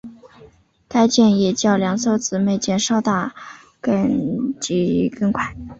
[0.87, 3.35] 该舰也较两艘姊妹舰稍大
[4.59, 5.55] 及更快。